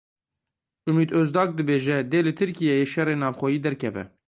Umit 0.93 1.09
Ozdag 1.19 1.49
dibêje; 1.57 1.97
dê 2.11 2.19
li 2.25 2.33
Tirkiyeyê 2.37 2.85
şerê 2.93 3.15
navxweyî 3.21 3.59
derkeve. 3.65 4.03